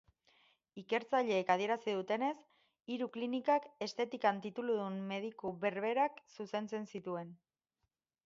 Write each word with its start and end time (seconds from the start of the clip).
Ikertzaileek 0.81 1.49
adierazi 1.55 1.93
dutenez, 1.97 2.31
hiru 2.95 3.07
klinikak 3.17 3.67
estetikan 3.87 4.41
tituludun 4.47 4.97
mediku 5.13 5.51
berberak 5.67 6.17
zuzentzen 6.37 6.89
zituen. 6.97 7.33